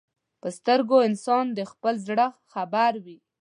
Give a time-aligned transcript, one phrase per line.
[0.41, 3.17] په سترګو انسان د خپل زړه خبر وي